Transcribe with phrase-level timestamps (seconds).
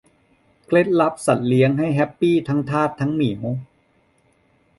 [0.65, 1.13] เคล็ดลับ
[1.47, 3.45] เลี้ยงสัตว์ให้แฮปปี้ทั้งทาสทั้งเหมียว